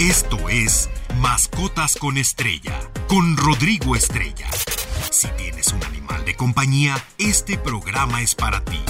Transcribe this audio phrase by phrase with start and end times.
[0.00, 4.50] Esto es Mascotas con Estrella, con Rodrigo Estrella.
[5.10, 8.80] Si tienes un animal de compañía, este programa es para ti.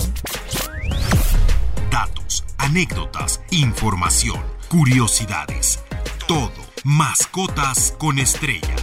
[1.90, 4.40] Datos, anécdotas, información,
[4.71, 5.85] curiosidades.
[6.27, 6.51] Todo.
[6.85, 8.75] Mascotas con Estrella.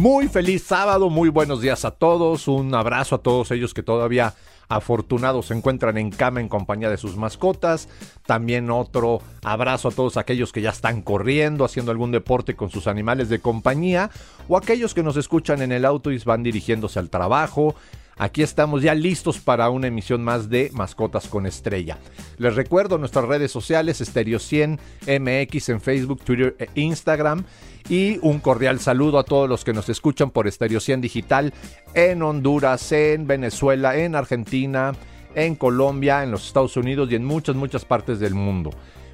[0.00, 4.34] Muy feliz sábado, muy buenos días a todos, un abrazo a todos ellos que todavía
[4.70, 7.88] afortunados se encuentran en cama en compañía de sus mascotas.
[8.24, 12.86] También otro abrazo a todos aquellos que ya están corriendo, haciendo algún deporte con sus
[12.86, 14.10] animales de compañía
[14.48, 17.74] o aquellos que nos escuchan en el auto y van dirigiéndose al trabajo.
[18.20, 21.96] Aquí estamos ya listos para una emisión más de Mascotas con Estrella.
[22.36, 27.44] Les recuerdo nuestras redes sociales, Stereo 100 MX en Facebook, Twitter e Instagram.
[27.88, 31.54] Y un cordial saludo a todos los que nos escuchan por Stereo 100 Digital
[31.94, 34.92] en Honduras, en Venezuela, en Argentina,
[35.34, 38.68] en Colombia, en los Estados Unidos y en muchas, muchas partes del mundo.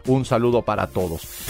[0.09, 1.46] Un saludo para todos.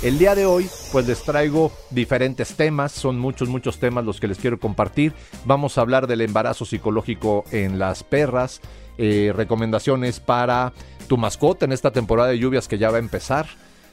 [0.00, 4.28] El día de hoy, pues les traigo diferentes temas, son muchos, muchos temas los que
[4.28, 5.12] les quiero compartir.
[5.44, 8.60] Vamos a hablar del embarazo psicológico en las perras,
[8.96, 10.72] eh, recomendaciones para
[11.08, 13.46] tu mascota en esta temporada de lluvias que ya va a empezar.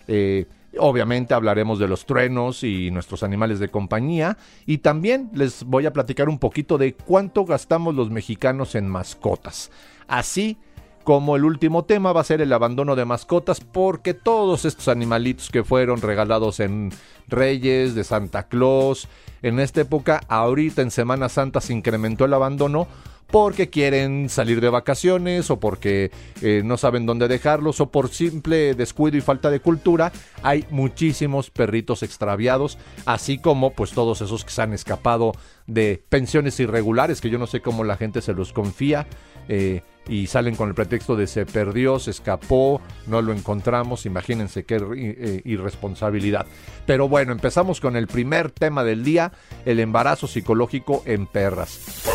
[0.07, 0.45] Eh,
[0.77, 4.37] obviamente hablaremos de los truenos y nuestros animales de compañía.
[4.67, 9.71] Y también les voy a platicar un poquito de cuánto gastamos los mexicanos en mascotas.
[10.07, 10.59] Así
[11.05, 15.49] como el último tema va a ser el abandono de mascotas porque todos estos animalitos
[15.49, 16.91] que fueron regalados en
[17.27, 19.07] Reyes, de Santa Claus,
[19.43, 22.87] en esta época, ahorita en Semana Santa se incrementó el abandono
[23.35, 26.09] porque quieren salir de vacaciones o porque
[26.41, 31.49] eh, no saben dónde dejarlos o por simple descuido y falta de cultura, hay muchísimos
[31.49, 35.33] perritos extraviados, así como pues todos esos que se han escapado
[35.67, 39.05] de pensiones irregulares, que yo no sé cómo la gente se los confía.
[39.49, 44.63] Eh, y salen con el pretexto de se perdió, se escapó, no lo encontramos, imagínense
[44.63, 46.45] qué eh, irresponsabilidad.
[46.85, 49.33] Pero bueno, empezamos con el primer tema del día,
[49.65, 52.14] el embarazo psicológico en perras.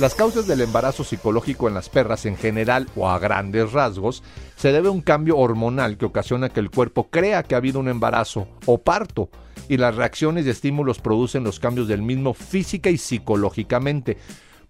[0.00, 4.22] Las causas del embarazo psicológico en las perras en general o a grandes rasgos
[4.56, 7.80] se debe a un cambio hormonal que ocasiona que el cuerpo crea que ha habido
[7.80, 9.28] un embarazo o parto
[9.68, 14.16] y las reacciones y estímulos producen los cambios del mismo física y psicológicamente.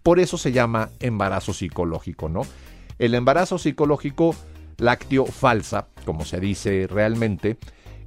[0.03, 2.43] Por eso se llama embarazo psicológico, ¿no?
[2.99, 4.35] El embarazo psicológico
[4.79, 7.57] lácteo falsa, como se dice realmente,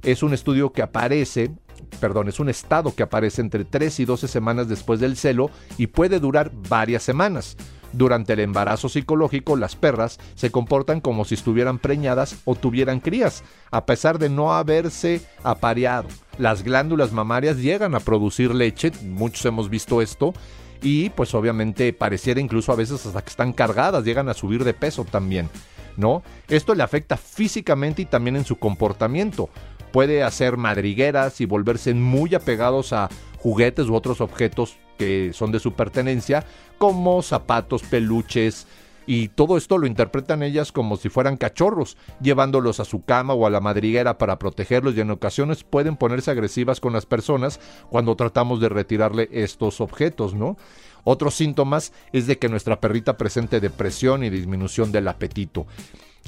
[0.02, 1.50] es un estudio que aparece,
[2.00, 5.86] perdón, es un estado que aparece entre 3 y 12 semanas después del celo y
[5.88, 7.56] puede durar varias semanas.
[7.92, 13.44] Durante el embarazo psicológico, las perras se comportan como si estuvieran preñadas o tuvieran crías,
[13.70, 16.08] a pesar de no haberse apareado.
[16.36, 20.34] Las glándulas mamarias llegan a producir leche, muchos hemos visto esto,
[20.82, 24.74] y pues obviamente pareciera incluso a veces hasta que están cargadas, llegan a subir de
[24.74, 25.48] peso también,
[25.96, 26.24] ¿no?
[26.48, 29.50] Esto le afecta físicamente y también en su comportamiento.
[29.94, 35.60] Puede hacer madrigueras y volverse muy apegados a juguetes u otros objetos que son de
[35.60, 36.44] su pertenencia,
[36.78, 38.66] como zapatos, peluches,
[39.06, 43.46] y todo esto lo interpretan ellas como si fueran cachorros, llevándolos a su cama o
[43.46, 48.16] a la madriguera para protegerlos y en ocasiones pueden ponerse agresivas con las personas cuando
[48.16, 50.56] tratamos de retirarle estos objetos, ¿no?
[51.04, 55.66] Otros síntomas es de que nuestra perrita presente depresión y disminución del apetito.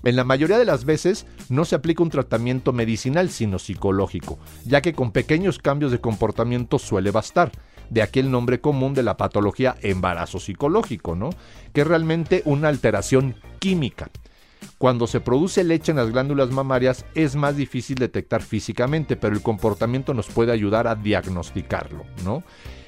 [0.04, 4.80] En la mayoría de las veces no se aplica un tratamiento medicinal sino psicológico, ya
[4.80, 7.50] que con pequeños cambios de comportamiento suele bastar
[7.90, 11.30] de aquel nombre común de la patología embarazo psicológico, ¿no?
[11.72, 14.10] Que es realmente una alteración química.
[14.78, 19.42] Cuando se produce leche en las glándulas mamarias es más difícil detectar físicamente, pero el
[19.42, 22.42] comportamiento nos puede ayudar a diagnosticarlo, ¿no?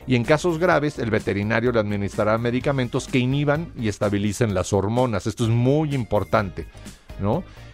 [0.06, 5.26] Y en casos graves, el veterinario le administrará medicamentos que inhiban y estabilicen las hormonas.
[5.26, 6.66] Esto es muy importante,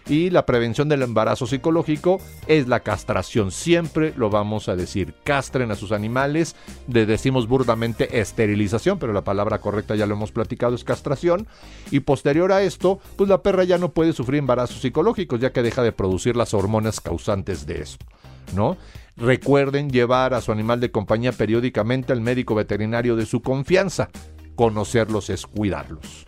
[0.06, 3.50] Y la prevención del embarazo psicológico es la castración.
[3.50, 5.14] Siempre lo vamos a decir.
[5.24, 6.56] Castren a sus animales.
[6.88, 11.46] Le decimos burdamente esterilización, pero la palabra correcta ya lo hemos platicado, es castración.
[11.90, 15.62] Y posterior a esto, pues la perra ya no puede sufrir embarazos psicológicos, ya que
[15.62, 18.04] deja de producir las hormonas causantes de esto.
[18.54, 18.76] ¿No?
[19.16, 24.10] Recuerden llevar a su animal de compañía periódicamente al médico veterinario de su confianza.
[24.54, 26.26] Conocerlos es cuidarlos.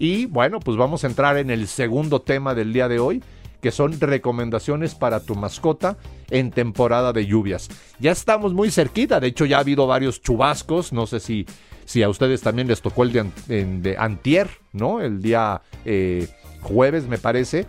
[0.00, 3.22] Y bueno, pues vamos a entrar en el segundo tema del día de hoy,
[3.60, 5.98] que son recomendaciones para tu mascota
[6.30, 7.68] en temporada de lluvias.
[7.98, 11.44] Ya estamos muy cerquita, de hecho ya ha habido varios chubascos, no sé si,
[11.84, 15.02] si a ustedes también les tocó el de, antier, ¿no?
[15.02, 16.28] El día eh,
[16.62, 17.66] jueves me parece.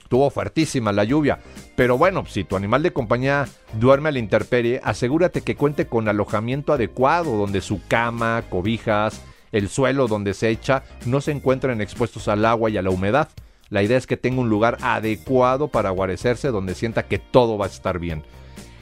[0.00, 1.40] Estuvo fuertísima la lluvia.
[1.74, 6.08] Pero bueno, si tu animal de compañía duerme a la intemperie, asegúrate que cuente con
[6.08, 9.20] alojamiento adecuado, donde su cama, cobijas,
[9.52, 13.28] el suelo donde se echa no se encuentren expuestos al agua y a la humedad.
[13.70, 17.66] La idea es que tenga un lugar adecuado para guarecerse donde sienta que todo va
[17.66, 18.22] a estar bien.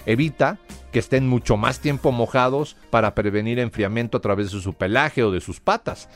[0.06, 0.58] Evita
[0.92, 5.30] que estén mucho más tiempo mojados para prevenir enfriamiento a través de su pelaje o
[5.30, 6.08] de sus patas.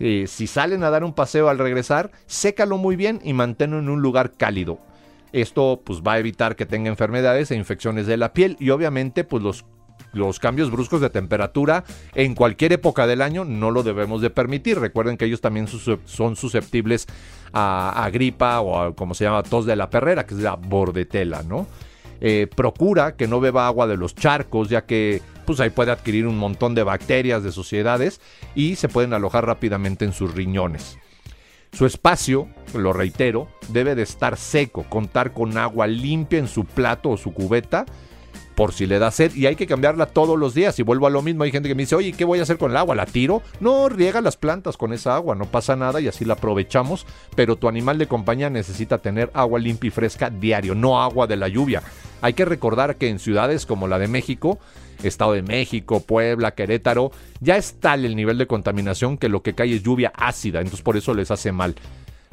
[0.00, 3.88] Eh, si salen a dar un paseo al regresar, sécalo muy bien y manténlo en
[3.88, 4.80] un lugar cálido.
[5.32, 9.22] Esto pues va a evitar que tenga enfermedades e infecciones de la piel y obviamente
[9.22, 9.64] pues los
[10.12, 14.78] los cambios bruscos de temperatura en cualquier época del año no lo debemos de permitir.
[14.78, 17.06] Recuerden que ellos también son susceptibles
[17.52, 21.42] a, gripa o a, como se llama, tos de la perrera, que es la bordetela,
[21.42, 21.66] ¿no?
[22.22, 26.26] Eh, procura que no beba agua de los charcos, ya que pues ahí puede adquirir
[26.26, 28.20] un montón de bacterias, de suciedades
[28.54, 30.98] y se pueden alojar rápidamente en sus riñones.
[31.72, 37.10] Su espacio, lo reitero, debe de estar seco, contar con agua limpia en su plato
[37.10, 37.86] o su cubeta
[38.54, 40.78] por si le da sed y hay que cambiarla todos los días.
[40.78, 42.58] Y vuelvo a lo mismo, hay gente que me dice, oye, ¿qué voy a hacer
[42.58, 42.94] con el agua?
[42.94, 43.42] ¿La tiro?
[43.60, 47.56] No, riega las plantas con esa agua, no pasa nada y así la aprovechamos, pero
[47.56, 51.48] tu animal de compañía necesita tener agua limpia y fresca diario, no agua de la
[51.48, 51.82] lluvia.
[52.20, 54.58] Hay que recordar que en ciudades como la de México,
[55.02, 59.54] Estado de México, Puebla, Querétaro, ya es tal el nivel de contaminación que lo que
[59.54, 61.74] cae es lluvia ácida, entonces por eso les hace mal,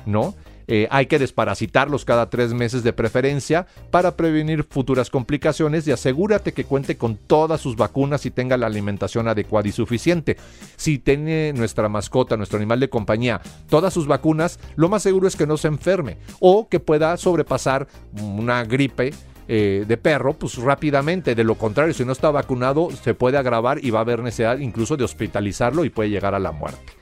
[0.05, 0.35] ¿no?
[0.67, 6.53] Eh, hay que desparasitarlos cada tres meses de preferencia para prevenir futuras complicaciones y asegúrate
[6.53, 10.37] que cuente con todas sus vacunas y tenga la alimentación adecuada y suficiente.
[10.75, 15.35] Si tiene nuestra mascota, nuestro animal de compañía, todas sus vacunas, lo más seguro es
[15.35, 17.87] que no se enferme o que pueda sobrepasar
[18.21, 19.13] una gripe
[19.47, 21.33] eh, de perro, pues rápidamente.
[21.33, 24.57] De lo contrario, si no está vacunado, se puede agravar y va a haber necesidad
[24.57, 26.96] incluso de hospitalizarlo y puede llegar a la muerte.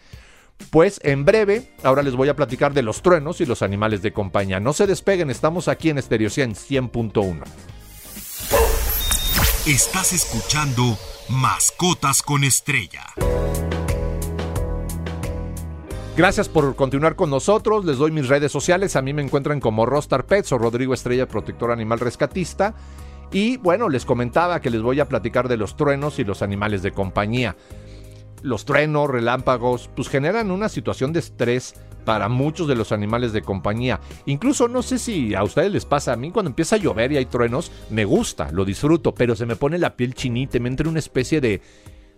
[0.70, 4.12] Pues en breve, ahora les voy a platicar de los truenos y los animales de
[4.12, 4.60] compañía.
[4.60, 7.44] No se despeguen, estamos aquí en Stereo 100.1.
[9.68, 10.98] Estás escuchando
[11.30, 13.04] Mascotas con Estrella.
[16.16, 17.84] Gracias por continuar con nosotros.
[17.84, 18.96] Les doy mis redes sociales.
[18.96, 22.74] A mí me encuentran como Rostar Pets o Rodrigo Estrella, protector animal rescatista.
[23.32, 26.84] Y bueno, les comentaba que les voy a platicar de los truenos y los animales
[26.84, 27.56] de compañía
[28.42, 33.42] los truenos, relámpagos, pues generan una situación de estrés para muchos de los animales de
[33.42, 34.00] compañía.
[34.26, 37.18] Incluso no sé si a ustedes les pasa, a mí cuando empieza a llover y
[37.18, 40.88] hay truenos, me gusta, lo disfruto, pero se me pone la piel chinita, me entra
[40.88, 41.62] una especie de,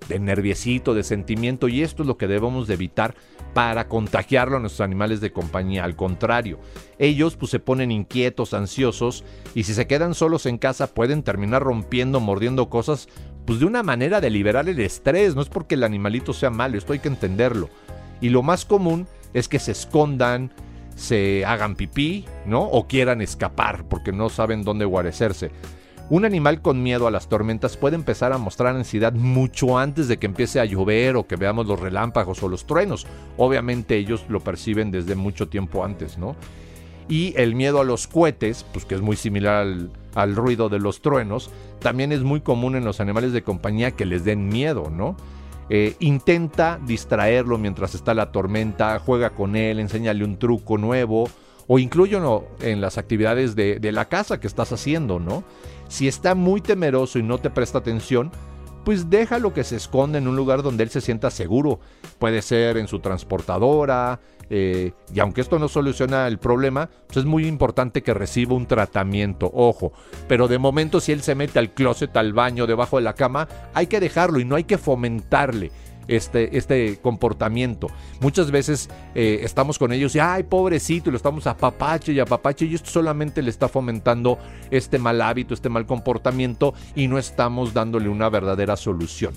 [0.09, 3.15] de de sentimiento, y esto es lo que debemos de evitar
[3.53, 5.83] para contagiarlo a nuestros animales de compañía.
[5.83, 6.59] Al contrario,
[6.99, 9.23] ellos pues se ponen inquietos, ansiosos,
[9.55, 13.07] y si se quedan solos en casa pueden terminar rompiendo, mordiendo cosas
[13.47, 16.77] pues de una manera de liberar el estrés, no es porque el animalito sea malo,
[16.77, 17.69] esto hay que entenderlo.
[18.19, 20.51] Y lo más común es que se escondan,
[20.97, 22.63] se hagan pipí, ¿no?
[22.63, 25.51] O quieran escapar porque no saben dónde guarecerse.
[26.09, 30.17] Un animal con miedo a las tormentas puede empezar a mostrar ansiedad mucho antes de
[30.17, 33.07] que empiece a llover o que veamos los relámpagos o los truenos.
[33.37, 36.35] Obviamente ellos lo perciben desde mucho tiempo antes, ¿no?
[37.07, 39.91] Y el miedo a los cohetes, pues que es muy similar al,
[40.25, 44.23] ruido de los truenos, también es muy común en los animales de compañía que les
[44.23, 45.15] den miedo, ¿no?
[45.69, 51.29] Eh, intenta distraerlo mientras está la tormenta, juega con él, enséñale un truco nuevo
[51.67, 55.43] o incluyo en las actividades de, de, la casa que estás haciendo, ¿no?
[55.89, 58.31] Si está muy temeroso y no te presta atención,
[58.85, 61.81] pues déjalo que se esconda en un lugar donde él se sienta seguro.
[62.19, 67.25] Puede ser en su transportadora, eh, y aunque esto no soluciona el problema, pues es
[67.25, 69.91] muy importante que reciba un tratamiento, ojo.
[70.27, 73.47] Pero de momento si él se mete al closet, al baño, debajo de la cama,
[73.73, 75.71] hay que dejarlo y no hay que fomentarle.
[76.07, 77.87] Este, este comportamiento.
[78.21, 82.65] Muchas veces eh, estamos con ellos y, ay, pobrecito, y lo estamos apapache y apapache,
[82.65, 84.39] y esto solamente le está fomentando
[84.71, 89.33] este mal hábito, este mal comportamiento, y no estamos dándole una verdadera solución.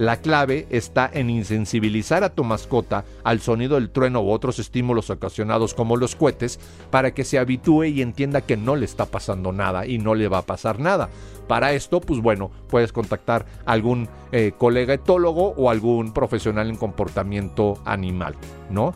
[0.00, 5.10] La clave está en insensibilizar a tu mascota al sonido del trueno u otros estímulos
[5.10, 6.58] ocasionados como los cohetes
[6.90, 10.28] para que se habitúe y entienda que no le está pasando nada y no le
[10.28, 11.10] va a pasar nada.
[11.46, 16.76] Para esto, pues bueno, puedes contactar a algún eh, colega etólogo o algún profesional en
[16.76, 18.36] comportamiento animal,
[18.70, 18.94] ¿no?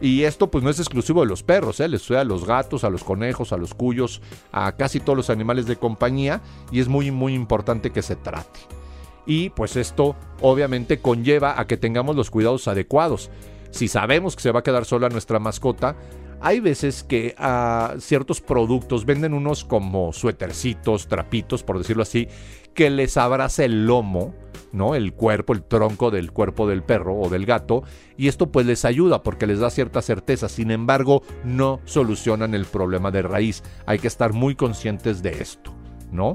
[0.00, 1.86] Y esto pues no es exclusivo de los perros, ¿eh?
[1.86, 5.30] les sucede a los gatos, a los conejos, a los cuyos, a casi todos los
[5.30, 6.40] animales de compañía
[6.72, 8.79] y es muy muy importante que se trate
[9.26, 13.30] y pues esto obviamente conlleva a que tengamos los cuidados adecuados.
[13.70, 15.96] Si sabemos que se va a quedar sola nuestra mascota,
[16.40, 22.28] hay veces que a ah, ciertos productos venden unos como suétercitos, trapitos, por decirlo así,
[22.74, 24.34] que les abraza el lomo,
[24.72, 24.94] ¿no?
[24.94, 27.82] El cuerpo, el tronco del cuerpo del perro o del gato,
[28.16, 30.48] y esto pues les ayuda porque les da cierta certeza.
[30.48, 33.62] Sin embargo, no solucionan el problema de raíz.
[33.84, 35.74] Hay que estar muy conscientes de esto,
[36.12, 36.34] ¿no?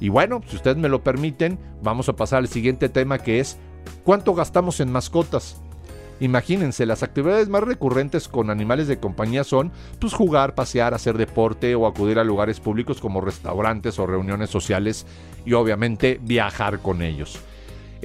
[0.00, 3.58] Y bueno, si ustedes me lo permiten, vamos a pasar al siguiente tema que es
[4.04, 5.60] ¿cuánto gastamos en mascotas?
[6.20, 11.74] Imagínense, las actividades más recurrentes con animales de compañía son pues jugar, pasear, hacer deporte
[11.74, 15.06] o acudir a lugares públicos como restaurantes o reuniones sociales
[15.44, 17.40] y obviamente viajar con ellos.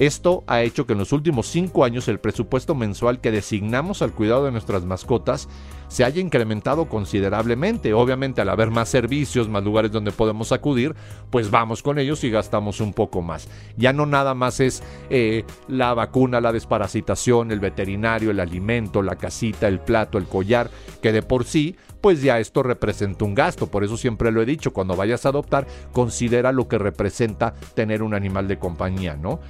[0.00, 4.12] Esto ha hecho que en los últimos cinco años el presupuesto mensual que designamos al
[4.12, 5.46] cuidado de nuestras mascotas
[5.88, 7.92] se haya incrementado considerablemente.
[7.92, 10.94] Obviamente al haber más servicios, más lugares donde podemos acudir,
[11.28, 13.48] pues vamos con ellos y gastamos un poco más.
[13.76, 19.16] Ya no nada más es eh, la vacuna, la desparasitación, el veterinario, el alimento, la
[19.16, 20.70] casita, el plato, el collar,
[21.02, 23.66] que de por sí pues ya esto representa un gasto.
[23.66, 28.02] Por eso siempre lo he dicho, cuando vayas a adoptar, considera lo que representa tener
[28.02, 29.40] un animal de compañía, ¿no?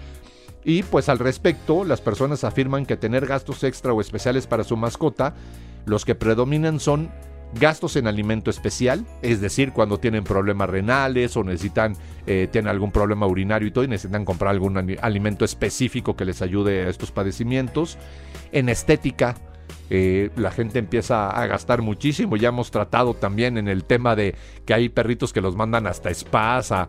[0.64, 4.76] Y pues al respecto, las personas afirman que tener gastos extra o especiales para su
[4.76, 5.35] mascota,
[5.87, 7.11] los que predominan son
[7.55, 12.93] gastos en alimento especial, es decir, cuando tienen problemas renales o necesitan, eh, tienen algún
[12.93, 17.11] problema urinario y todo y necesitan comprar algún alimento específico que les ayude a estos
[17.11, 17.99] padecimientos,
[18.52, 19.37] en estética,
[19.91, 22.37] eh, la gente empieza a gastar muchísimo.
[22.37, 24.35] Ya hemos tratado también en el tema de
[24.65, 26.89] que hay perritos que los mandan hasta spas, a,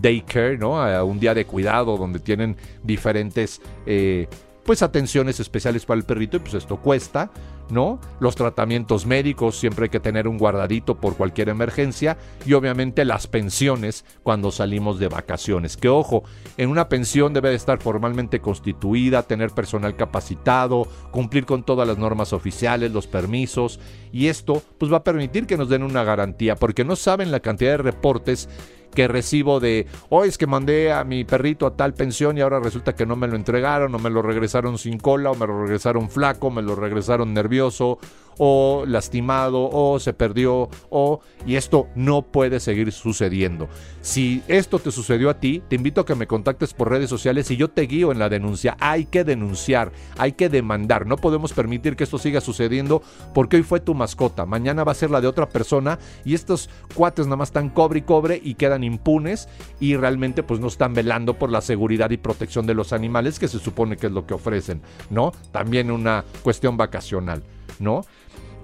[0.00, 0.82] daycare, ¿no?
[0.82, 4.26] A un día de cuidado donde tienen diferentes eh,
[4.64, 7.30] pues atenciones especiales para el perrito y pues esto cuesta.
[7.70, 8.00] ¿No?
[8.20, 13.26] Los tratamientos médicos, siempre hay que tener un guardadito por cualquier emergencia y obviamente las
[13.26, 15.76] pensiones cuando salimos de vacaciones.
[15.76, 16.24] Que ojo,
[16.56, 21.98] en una pensión debe de estar formalmente constituida, tener personal capacitado, cumplir con todas las
[21.98, 23.80] normas oficiales, los permisos
[24.12, 27.40] y esto pues va a permitir que nos den una garantía porque no saben la
[27.40, 28.48] cantidad de reportes
[28.94, 32.60] que recibo de, hoy es que mandé a mi perrito a tal pensión y ahora
[32.60, 35.62] resulta que no me lo entregaron, o me lo regresaron sin cola, o me lo
[35.62, 37.98] regresaron flaco, me lo regresaron nervioso,
[38.42, 43.68] o lastimado o se perdió o y esto no puede seguir sucediendo.
[44.00, 47.50] Si esto te sucedió a ti, te invito a que me contactes por redes sociales
[47.50, 48.78] y yo te guío en la denuncia.
[48.80, 51.06] Hay que denunciar, hay que demandar.
[51.06, 53.02] No podemos permitir que esto siga sucediendo
[53.34, 56.70] porque hoy fue tu mascota, mañana va a ser la de otra persona y estos
[56.94, 59.48] cuates nada más están cobre y cobre y quedan impunes
[59.80, 63.48] y realmente pues no están velando por la seguridad y protección de los animales que
[63.48, 64.80] se supone que es lo que ofrecen,
[65.10, 65.32] ¿no?
[65.52, 67.42] También una cuestión vacacional,
[67.78, 68.04] ¿no?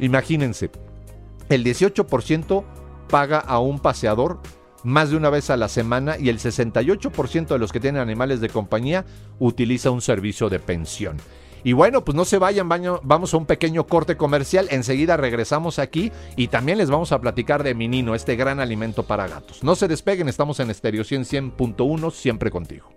[0.01, 0.71] Imagínense,
[1.49, 2.65] el 18%
[3.09, 4.41] paga a un paseador
[4.83, 8.41] más de una vez a la semana y el 68% de los que tienen animales
[8.41, 9.05] de compañía
[9.39, 11.17] utiliza un servicio de pensión.
[11.65, 16.13] Y bueno, pues no se vayan, vamos a un pequeño corte comercial, enseguida regresamos aquí
[16.37, 19.65] y también les vamos a platicar de Minino, este gran alimento para gatos.
[19.65, 22.91] No se despeguen, estamos en Estéreo 100.1, siempre contigo.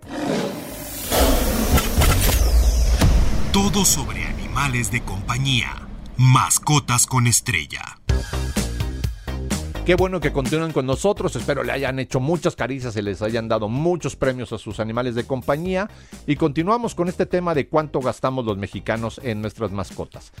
[3.52, 5.89] Todo sobre animales de compañía.
[6.22, 7.80] Mascotas con estrella.
[9.86, 13.48] Qué bueno que continúen con nosotros, espero le hayan hecho muchas caricias y les hayan
[13.48, 15.88] dado muchos premios a sus animales de compañía.
[16.26, 20.32] Y continuamos con este tema de cuánto gastamos los mexicanos en nuestras mascotas.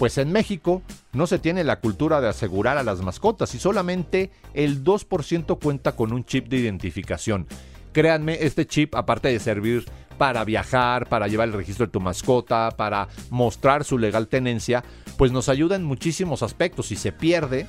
[0.00, 0.82] Pues en México
[1.12, 5.92] no se tiene la cultura de asegurar a las mascotas y solamente el 2% cuenta
[5.92, 7.46] con un chip de identificación.
[7.92, 9.84] Créanme, este chip, aparte de servir
[10.20, 14.84] para viajar, para llevar el registro de tu mascota, para mostrar su legal tenencia,
[15.20, 16.86] pues nos ayuda en muchísimos aspectos.
[16.86, 17.66] Si se pierde,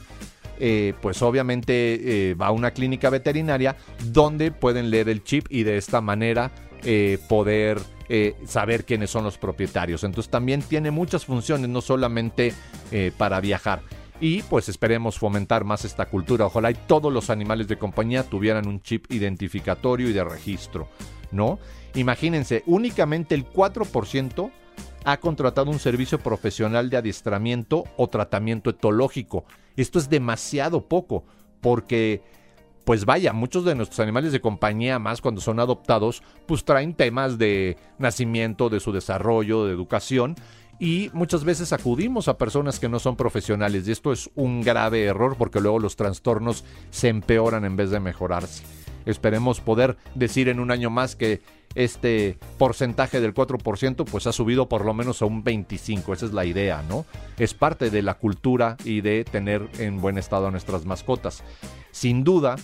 [0.57, 5.63] eh, pues obviamente eh, va a una clínica veterinaria donde pueden leer el chip y
[5.63, 6.53] de esta manera
[6.85, 7.81] eh, poder
[8.45, 10.05] saber quiénes son los propietarios.
[10.05, 12.53] Entonces también tiene muchas funciones, no solamente
[13.17, 13.81] para viajar.
[14.21, 16.45] Y pues esperemos fomentar más esta cultura.
[16.45, 20.89] Ojalá y todos los animales de compañía tuvieran un chip identificatorio y de registro,
[21.31, 21.59] ¿no?
[21.95, 24.51] Imagínense, únicamente el 4%
[25.03, 29.45] ha contratado un servicio profesional de adiestramiento o tratamiento etológico.
[29.75, 31.23] Esto es demasiado poco,
[31.61, 32.21] porque,
[32.85, 37.37] pues vaya, muchos de nuestros animales de compañía, más cuando son adoptados, pues traen temas
[37.37, 40.35] de nacimiento, de su desarrollo, de educación,
[40.79, 45.03] y muchas veces acudimos a personas que no son profesionales, y esto es un grave
[45.03, 48.80] error porque luego los trastornos se empeoran en vez de mejorarse.
[49.05, 51.41] Esperemos poder decir en un año más que
[51.75, 56.33] este porcentaje del 4% pues ha subido por lo menos a un 25, esa es
[56.33, 57.05] la idea, ¿no?
[57.37, 61.43] Es parte de la cultura y de tener en buen estado a nuestras mascotas.
[61.91, 62.57] Sin duda,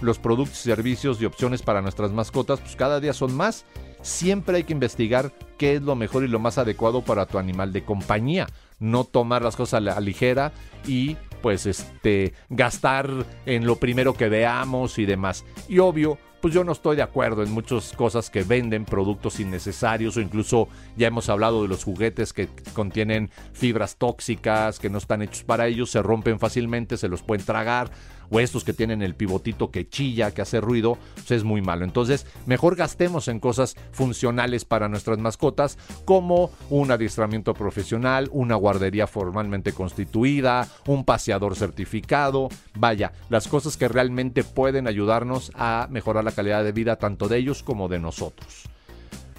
[0.00, 3.64] los productos, servicios y opciones para nuestras mascotas pues cada día son más.
[4.02, 7.72] Siempre hay que investigar qué es lo mejor y lo más adecuado para tu animal
[7.72, 8.46] de compañía.
[8.78, 10.52] No tomar las cosas a la ligera
[10.86, 13.10] y pues este gastar
[13.44, 15.44] en lo primero que veamos y demás.
[15.68, 20.16] Y obvio, pues yo no estoy de acuerdo en muchas cosas que venden productos innecesarios
[20.16, 25.20] o incluso ya hemos hablado de los juguetes que contienen fibras tóxicas que no están
[25.20, 27.90] hechos para ellos, se rompen fácilmente, se los pueden tragar
[28.34, 31.84] o estos que tienen el pivotito que chilla, que hace ruido, pues es muy malo.
[31.84, 39.06] Entonces, mejor gastemos en cosas funcionales para nuestras mascotas, como un adiestramiento profesional, una guardería
[39.06, 46.32] formalmente constituida, un paseador certificado, vaya, las cosas que realmente pueden ayudarnos a mejorar la
[46.32, 48.73] calidad de vida tanto de ellos como de nosotros.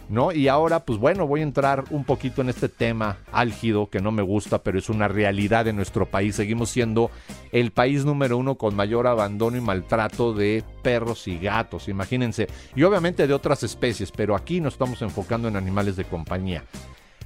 [0.10, 0.32] ¿No?
[0.32, 4.12] Y ahora, pues bueno, voy a entrar un poquito en este tema álgido que no
[4.12, 6.36] me gusta, pero es una realidad de nuestro país.
[6.36, 7.12] Seguimos siendo
[7.52, 12.48] el país número uno con mayor abandono y maltrato de perros y gatos, imagínense.
[12.76, 16.64] Y obviamente de otras especies, pero aquí nos estamos enfocando en animales de compañía.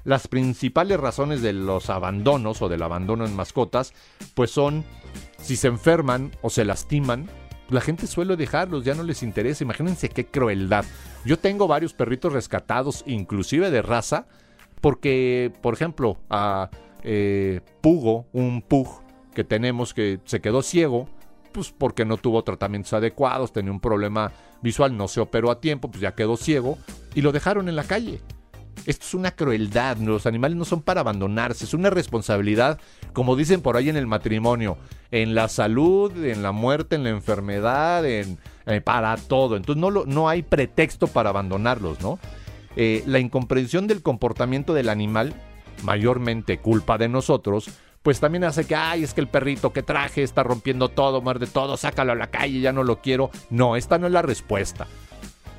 [0.05, 3.93] Las principales razones de los abandonos o del abandono en mascotas,
[4.33, 4.86] pues son
[5.38, 7.29] si se enferman o se lastiman,
[7.69, 9.63] la gente suele dejarlos, ya no les interesa.
[9.63, 10.85] Imagínense qué crueldad.
[11.25, 14.27] Yo tengo varios perritos rescatados, inclusive de raza,
[14.81, 16.69] porque, por ejemplo, a
[17.03, 18.88] eh, Pugo, un Pug
[19.33, 21.07] que tenemos que se quedó ciego,
[21.51, 25.89] pues porque no tuvo tratamientos adecuados, tenía un problema visual, no se operó a tiempo,
[25.89, 26.77] pues ya quedó ciego
[27.15, 28.21] y lo dejaron en la calle.
[28.89, 32.79] Esto es una crueldad, los animales no son para abandonarse, es una responsabilidad,
[33.13, 34.79] como dicen por ahí en el matrimonio,
[35.12, 39.58] en la salud, en la muerte, en la enfermedad, en, eh, para todo.
[39.58, 42.17] Entonces no, no hay pretexto para abandonarlos, ¿no?
[42.75, 45.36] Eh, la incomprensión del comportamiento del animal,
[45.84, 47.69] mayormente culpa de nosotros,
[48.01, 51.46] pues también hace que, ay, es que el perrito que traje está rompiendo todo, muerde
[51.46, 53.29] todo, sácalo a la calle, ya no lo quiero.
[53.51, 54.88] No, esta no es la respuesta.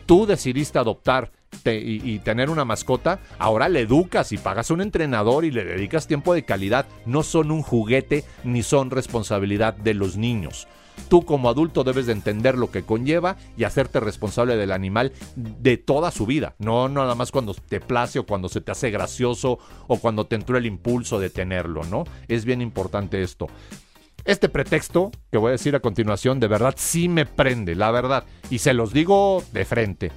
[0.05, 1.31] Tú decidiste adoptar
[1.64, 6.35] y, tener una mascota, ahora le educas y pagas un entrenador y le dedicas tiempo
[6.35, 6.87] de calidad.
[7.07, 10.69] No son un juguete ni son responsabilidad de los niños.
[11.09, 15.78] Tú como adulto debes de entender lo que conlleva y hacerte responsable del animal de
[15.78, 16.54] toda su vida.
[16.59, 20.37] No nada más cuando te place o cuando se te hace gracioso o cuando te
[20.37, 22.04] entró el impulso de tenerlo, ¿no?
[22.28, 23.49] Es bien importante esto.
[24.26, 28.25] Este pretexto que voy a decir a continuación de verdad sí me prende, la verdad.
[28.50, 30.12] Y se los digo de frente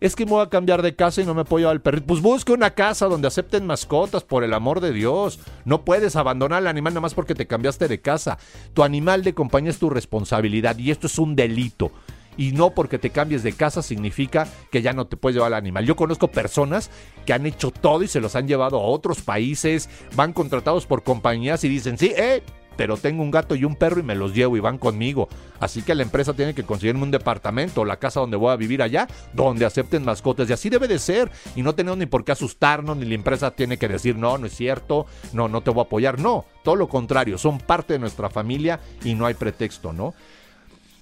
[0.00, 2.06] es que me voy a cambiar de casa y no me llevar al perrito.
[2.06, 5.38] Pues busque una casa donde acepten mascotas, por el amor de Dios.
[5.64, 8.38] No puedes abandonar al animal nada más porque te cambiaste de casa.
[8.72, 11.92] Tu animal de compañía es tu responsabilidad y esto es un delito.
[12.36, 15.58] Y no porque te cambies de casa significa que ya no te puedes llevar al
[15.58, 15.84] animal.
[15.84, 16.90] Yo conozco personas
[17.26, 21.02] que han hecho todo y se los han llevado a otros países, van contratados por
[21.02, 22.42] compañías y dicen, sí, eh,
[22.80, 25.28] pero tengo un gato y un perro y me los llevo y van conmigo.
[25.58, 28.56] Así que la empresa tiene que conseguirme un departamento o la casa donde voy a
[28.56, 30.48] vivir allá, donde acepten mascotas.
[30.48, 31.30] Y así debe de ser.
[31.54, 34.46] Y no tenemos ni por qué asustarnos, ni la empresa tiene que decir, no, no
[34.46, 36.18] es cierto, no, no te voy a apoyar.
[36.18, 40.14] No, todo lo contrario, son parte de nuestra familia y no hay pretexto, ¿no?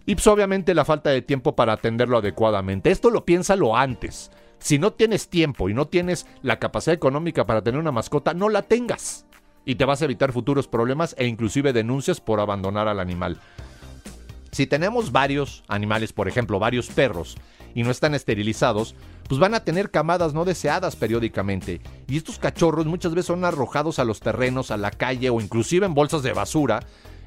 [0.05, 2.91] Y pues obviamente la falta de tiempo para atenderlo adecuadamente.
[2.91, 4.33] Esto lo piénsalo antes.
[4.59, 8.49] Si no tienes tiempo y no tienes la capacidad económica para tener una mascota, no
[8.49, 9.28] la tengas
[9.69, 13.39] y te vas a evitar futuros problemas e inclusive denuncias por abandonar al animal.
[14.51, 17.37] Si tenemos varios animales, por ejemplo, varios perros,
[17.75, 18.95] y no están esterilizados,
[19.29, 21.83] pues van a tener camadas no deseadas periódicamente.
[22.07, 25.85] Y estos cachorros muchas veces son arrojados a los terrenos, a la calle o inclusive
[25.85, 26.81] en bolsas de basura.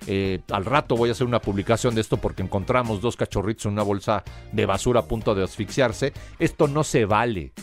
[0.07, 3.73] Eh, al rato voy a hacer una publicación de esto porque encontramos dos cachorritos en
[3.73, 6.11] una bolsa de basura a punto de asfixiarse.
[6.39, 7.53] Esto no se vale.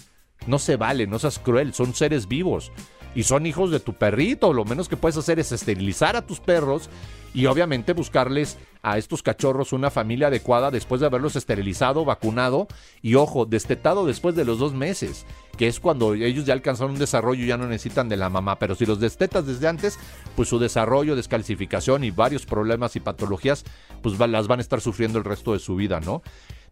[0.46, 2.70] No se vale, no seas cruel, son seres vivos
[3.18, 4.52] y son hijos de tu perrito.
[4.52, 6.88] Lo menos que puedes hacer es esterilizar a tus perros
[7.34, 12.68] y obviamente buscarles a estos cachorros una familia adecuada después de haberlos esterilizado, vacunado
[13.02, 15.26] y ojo, destetado después de los dos meses,
[15.56, 18.60] que es cuando ellos ya alcanzaron un desarrollo y ya no necesitan de la mamá.
[18.60, 19.98] Pero si los destetas desde antes,
[20.36, 23.64] pues su desarrollo, descalcificación y varios problemas y patologías,
[24.00, 26.22] pues las van a estar sufriendo el resto de su vida, ¿no?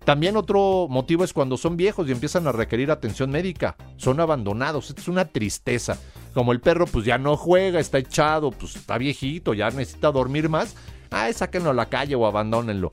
[0.04, 3.74] También otro motivo es cuando son viejos y empiezan a requerir atención médica.
[3.96, 4.94] Son abandonados.
[4.96, 5.98] Es una tristeza.
[6.36, 10.50] Como el perro pues ya no juega, está echado, pues está viejito, ya necesita dormir
[10.50, 10.76] más.
[11.10, 12.92] Ay, sáquenlo a la calle o abandónenlo.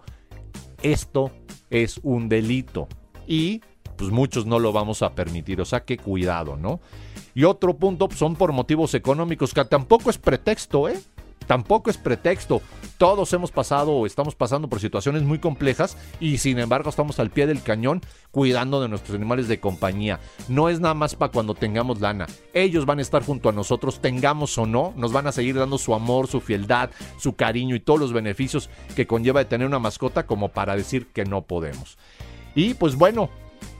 [0.81, 1.29] Esto
[1.69, 2.87] es un delito.
[3.27, 3.59] Y
[3.97, 5.59] pues muchos no lo vamos a permitir.
[5.59, 6.79] O sea que cuidado, ¿no?
[7.35, 10.97] Y otro punto pues, son por motivos económicos, que tampoco es pretexto, ¿eh?
[11.45, 12.61] Tampoco es pretexto.
[13.03, 17.31] Todos hemos pasado o estamos pasando por situaciones muy complejas y sin embargo estamos al
[17.31, 17.99] pie del cañón
[18.31, 20.21] cuidando de nuestros animales de compañía.
[20.47, 22.27] No es nada más para cuando tengamos lana.
[22.53, 25.77] Ellos van a estar junto a nosotros, tengamos o no, nos van a seguir dando
[25.77, 29.79] su amor, su fieldad, su cariño y todos los beneficios que conlleva de tener una
[29.79, 31.97] mascota como para decir que no podemos.
[32.55, 33.29] Y pues bueno,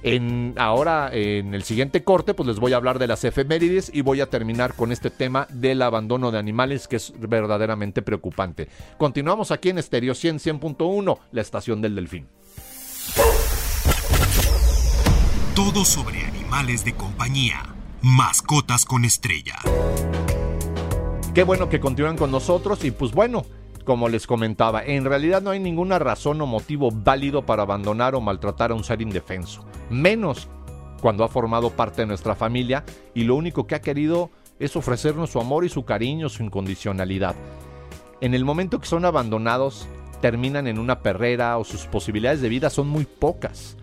[0.03, 4.01] en, ahora, en el siguiente corte, pues les voy a hablar de las efemérides y
[4.01, 8.67] voy a terminar con este tema del abandono de animales que es verdaderamente preocupante.
[8.97, 12.27] Continuamos aquí en Estéreo 100 100.1, la estación del delfín.
[15.55, 17.75] Todo sobre animales de compañía.
[18.01, 19.55] Mascotas con estrella.
[21.33, 23.45] Qué bueno que continúan con nosotros y pues bueno,
[23.83, 28.21] como les comentaba, en realidad no hay ninguna razón o motivo válido para abandonar o
[28.21, 30.47] maltratar a un ser indefenso, menos
[31.01, 35.31] cuando ha formado parte de nuestra familia y lo único que ha querido es ofrecernos
[35.31, 37.35] su amor y su cariño, su incondicionalidad.
[38.21, 39.87] En el momento que son abandonados,
[40.21, 43.75] terminan en una perrera o sus posibilidades de vida son muy pocas.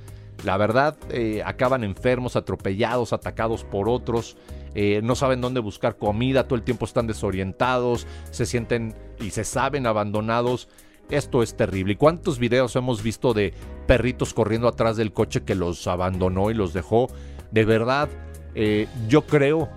[0.45, 4.39] La verdad, eh, acaban enfermos, atropellados, atacados por otros,
[4.75, 9.45] eh, no saben dónde buscar comida, todo el tiempo están desorientados, se sienten y se
[9.45, 10.69] saben abandonados.
[11.11, 11.95] Esto es terrible.
[11.95, 13.53] ¿Y cuántos videos hemos visto de
[13.87, 17.09] perritos corriendo atrás del coche que los abandonó y los dejó?
[17.51, 18.09] De verdad,
[18.55, 19.69] eh, yo creo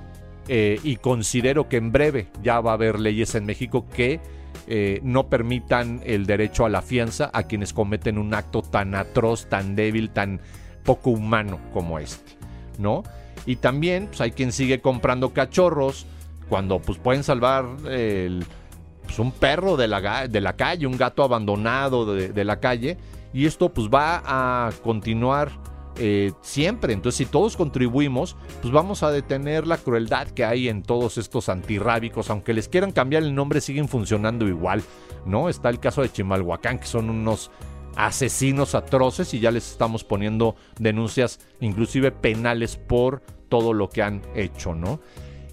[0.46, 4.20] y considero que en breve ya va a haber leyes en México que
[4.68, 9.48] eh, no permitan el derecho a la fianza a quienes cometen un acto tan atroz,
[9.48, 10.40] tan débil, tan
[10.84, 12.34] poco humano como este,
[12.80, 13.04] ¿no?
[13.46, 16.06] Y también pues, hay quien sigue comprando cachorros
[16.50, 22.14] cuando pues pueden salvar pues, un perro de la, de la, calle, un gato abandonado
[22.14, 22.98] de, la calle
[23.34, 25.52] y esto pues va a continuar
[25.98, 26.94] eh, siempre.
[26.94, 31.50] Entonces, si todos contribuimos, pues vamos a detener la crueldad que hay en todos estos
[31.50, 32.30] antirrábicos.
[32.30, 34.84] Aunque les quieran cambiar el nombre, siguen funcionando igual,
[35.26, 35.50] ¿no?
[35.50, 37.52] Está el caso de Chimalhuacán, que son unos
[37.96, 44.22] asesinos atroces y ya les estamos poniendo denuncias, inclusive penales, por todo lo que han
[44.36, 45.00] hecho, ¿no?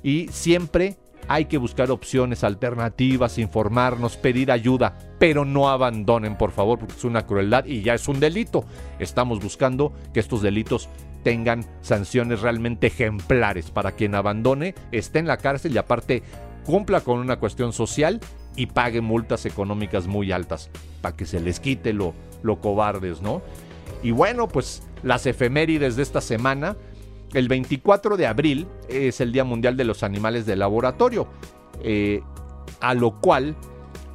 [0.03, 0.97] Y siempre
[1.29, 7.05] hay que buscar opciones alternativas, informarnos, pedir ayuda, pero no abandonen, por favor, porque es
[7.05, 8.65] una crueldad y ya es un delito.
[8.99, 10.89] Estamos buscando que estos delitos
[11.23, 16.23] tengan sanciones realmente ejemplares para quien abandone, esté en la cárcel y aparte
[16.65, 18.21] cumpla con una cuestión social
[18.57, 23.43] y pague multas económicas muy altas para que se les quite lo, lo cobardes, ¿no?
[24.03, 26.77] Y bueno, pues las efemérides de esta semana
[27.35, 31.29] el 24 de abril es el Día Mundial de los Animales de Laboratorio,
[31.83, 32.23] eh,
[32.81, 33.57] a lo cual,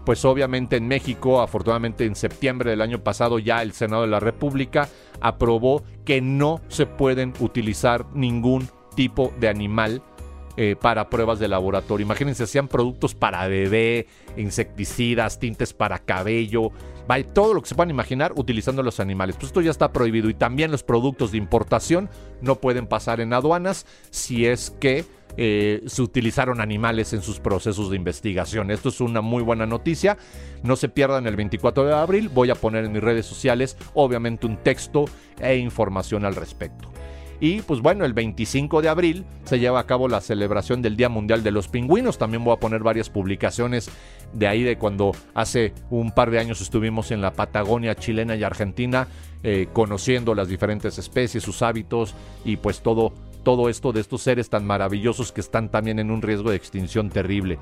[0.06, 4.20] pues obviamente en México, afortunadamente en septiembre del año pasado ya el Senado de la
[4.20, 4.90] República
[5.22, 10.02] aprobó que no se pueden utilizar ningún tipo de animal
[10.58, 12.06] eh, para pruebas de laboratorio.
[12.06, 14.08] Imagínense, hacían productos para bebé,
[14.38, 16.72] insecticidas, tintes para cabello,
[17.34, 19.36] todo lo que se puedan imaginar utilizando los animales.
[19.36, 22.10] Pues esto ya está prohibido y también los productos de importación
[22.42, 25.06] no pueden pasar en aduanas si es que
[25.38, 28.72] eh, se utilizaron animales en sus procesos de investigación.
[28.72, 30.18] Esto es una muy buena noticia.
[30.64, 32.30] No se pierdan el 24 de abril.
[32.30, 35.06] Voy a poner en mis redes sociales obviamente un texto
[35.40, 36.90] e información al respecto.
[37.40, 41.10] Y pues bueno, el 25 de abril se lleva a cabo la celebración del Día
[41.10, 42.18] Mundial de los Pingüinos.
[42.18, 43.90] También voy a poner varias publicaciones
[44.34, 48.44] de ahí de cuando hace un par de años estuvimos en la Patagonia chilena y
[48.44, 49.08] argentina
[49.44, 54.50] eh, conociendo las diferentes especies, sus hábitos y pues todo, todo esto de estos seres
[54.50, 57.60] tan maravillosos que están también en un riesgo de extinción terrible.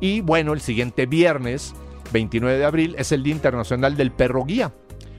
[0.00, 1.74] Y bueno, el siguiente viernes,
[2.12, 4.72] 29 de abril, es el Día Internacional del Perro Guía.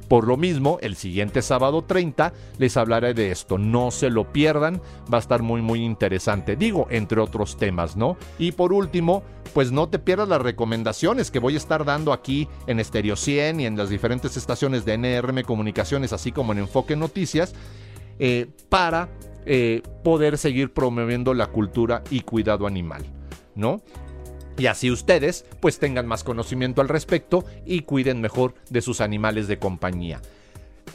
[0.08, 3.58] Por lo mismo, el siguiente sábado 30 les hablaré de esto.
[3.58, 6.56] No se lo pierdan, va a estar muy muy interesante.
[6.56, 8.18] Digo, entre otros temas, ¿no?
[8.40, 12.48] Y por último, pues no te pierdas las recomendaciones que voy a estar dando aquí
[12.68, 16.96] en Stereo 100 y en las diferentes estaciones de NRM Comunicaciones, así como en Enfoque
[16.96, 17.54] Noticias,
[18.20, 19.10] eh, para
[19.46, 23.06] eh, poder seguir promoviendo la cultura y cuidado animal,
[23.56, 23.82] ¿no?
[24.58, 29.48] Y así ustedes pues tengan más conocimiento al respecto y cuiden mejor de sus animales
[29.48, 30.22] de compañía.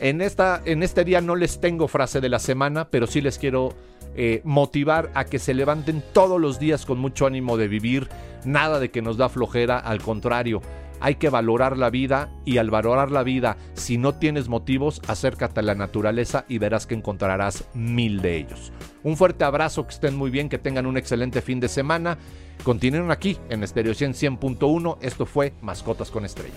[0.00, 3.38] En, esta, en este día no les tengo frase de la semana, pero sí les
[3.38, 3.74] quiero
[4.16, 8.08] eh, motivar a que se levanten todos los días con mucho ánimo de vivir,
[8.44, 10.60] nada de que nos da flojera, al contrario,
[11.02, 15.58] hay que valorar la vida y al valorar la vida, si no tienes motivos, acércate
[15.58, 18.72] a la naturaleza y verás que encontrarás mil de ellos.
[19.02, 22.18] Un fuerte abrazo, que estén muy bien, que tengan un excelente fin de semana.
[22.62, 24.98] Continúen aquí en Stereo 100.1.
[25.00, 26.54] Esto fue Mascotas con Estrella.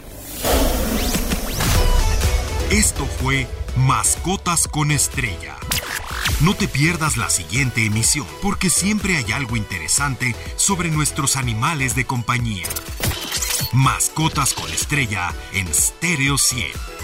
[2.72, 5.56] Esto fue Mascotas con Estrella.
[6.42, 12.06] No te pierdas la siguiente emisión, porque siempre hay algo interesante sobre nuestros animales de
[12.06, 12.68] compañía.
[13.76, 16.95] Mascotas con estrella en Stereo 100.